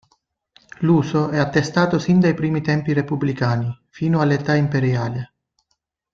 [0.79, 5.33] L'uso è attestato sin dai primi tempi repubblicani fino all'età imperiale.